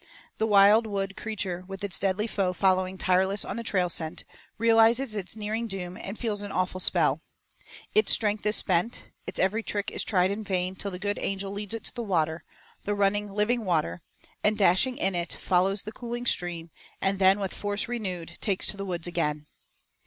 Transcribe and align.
The 0.39 0.47
wild 0.47 0.87
wood 0.87 1.15
creature 1.15 1.63
with 1.67 1.83
its 1.83 1.99
deadly 1.99 2.25
foe 2.25 2.53
following 2.53 2.97
tireless 2.97 3.45
on 3.45 3.55
the 3.55 3.61
trail 3.61 3.87
scent, 3.87 4.23
realizes 4.57 5.15
its 5.15 5.35
nearing 5.35 5.67
doom 5.67 5.95
and 5.95 6.17
feels 6.17 6.41
an 6.41 6.51
awful 6.51 6.79
spell. 6.79 7.21
Its 7.93 8.11
strength 8.11 8.43
is 8.47 8.55
spent, 8.55 9.11
its 9.27 9.39
every 9.39 9.61
trick 9.61 9.91
is 9.91 10.03
tried 10.03 10.31
in 10.31 10.43
vain 10.43 10.75
till 10.75 10.89
the 10.89 10.97
good 10.97 11.19
Angel 11.21 11.51
leads 11.51 11.75
it 11.75 11.83
to 11.83 11.93
the 11.93 12.01
water, 12.01 12.43
the 12.83 12.95
running, 12.95 13.31
living 13.31 13.63
water, 13.63 14.01
and 14.43 14.57
dashing 14.57 14.97
in 14.97 15.13
it 15.13 15.33
follows 15.35 15.83
the 15.83 15.91
cooling 15.91 16.25
stream, 16.25 16.71
and 16.99 17.19
then 17.19 17.39
with 17.39 17.53
force 17.53 17.87
renewed 17.87 18.39
takes 18.41 18.65
to 18.65 18.77
the 18.77 18.85
woods 18.85 19.05
again. 19.07 19.45